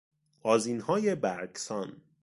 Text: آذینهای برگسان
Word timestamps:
آذینهای 0.43 1.15
برگسان 1.15 2.01